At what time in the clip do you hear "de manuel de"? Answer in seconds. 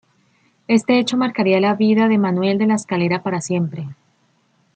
2.07-2.65